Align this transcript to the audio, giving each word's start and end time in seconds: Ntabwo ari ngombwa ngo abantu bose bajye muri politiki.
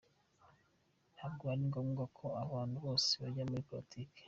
Ntabwo 1.15 1.43
ari 1.53 1.63
ngombwa 1.69 2.03
ngo 2.11 2.25
abantu 2.43 2.75
bose 2.85 3.09
bajye 3.21 3.43
muri 3.49 3.67
politiki. 3.69 4.19